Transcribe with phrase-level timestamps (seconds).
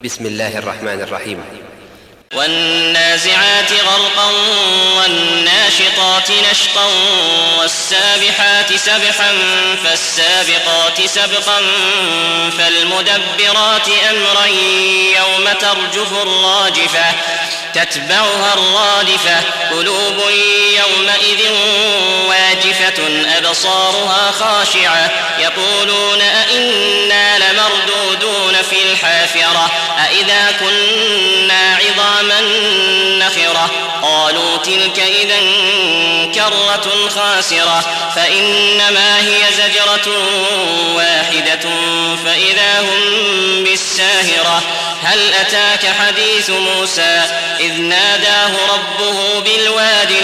[0.00, 1.44] بسم الله الرحمن الرحيم.
[2.34, 4.30] والنازعات غرقا
[4.96, 6.86] والناشطات نشطا
[7.58, 9.32] والسابحات سبحا
[9.84, 11.60] فالسابقات سبقا
[12.58, 14.46] فالمدبرات أمرا
[15.16, 17.04] يوم ترجف الراجفة
[17.74, 19.40] تتبعها الرادفة
[19.70, 20.30] قلوب
[20.78, 21.52] يومئذ
[22.28, 28.23] واجفة أبصارها خاشعة يقولون أئنا لمردودون
[28.70, 32.40] في الحافرة أإذا كنا عظاما
[33.18, 33.70] نخرة؟
[34.02, 35.38] قالوا تلك إذا
[36.34, 37.84] كرة خاسرة
[38.16, 40.16] فإنما هي زجرة
[40.94, 41.70] واحدة
[42.24, 44.62] فإذا هم بالساهرة.
[45.02, 47.22] هل أتاك حديث موسى؟
[47.60, 50.23] إذ ناداه ربه بالوادي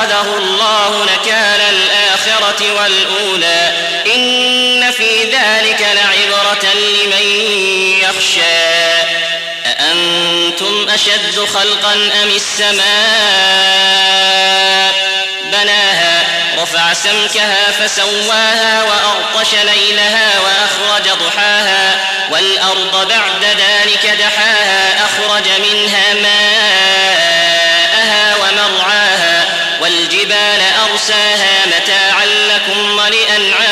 [0.00, 3.72] فأخذه الله نكال الآخرة والأولى.
[4.14, 7.24] إن في ذلك لعبرة لمن
[8.02, 8.60] يخشى.
[9.66, 12.80] أأنتم أشد خلقا أم السماء؟
[15.44, 16.24] بناها
[16.58, 22.00] رفع سمكها فسواها وأغطش ليلها وأخرج ضحاها.
[22.30, 26.59] والأرض بعد ذلك دحاها أخرج منها ماءها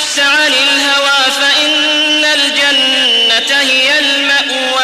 [0.00, 4.80] النفس عن الهوى فإن الجنة هي المأوى.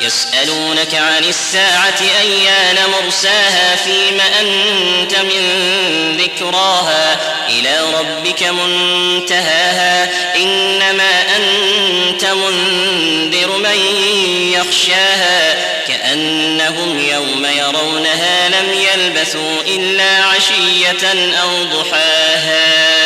[0.00, 5.42] يسألونك عن الساعة أيان مرساها فيم أنت من
[6.20, 7.16] ذكراها
[7.48, 13.78] إلى ربك منتهاها إنما أنت منذر من
[14.52, 15.54] يخشاها
[15.88, 23.01] كأنهم يوم يرونها لم يلبثوا إلا عشية أو ضحاها.